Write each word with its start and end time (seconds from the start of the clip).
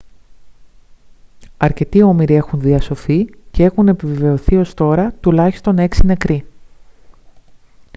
αρκετοί 1.57 2.01
όμηροι 2.03 2.33
έχουν 2.33 2.59
διασωθεί 2.59 3.27
και 3.51 3.63
έχουν 3.63 3.87
επιβεβαιωθεί 3.87 4.55
ως 4.55 4.73
τώρα 4.73 5.13
τουλάχιστον 5.21 5.75
6 5.79 5.87
νεκροί 6.03 6.45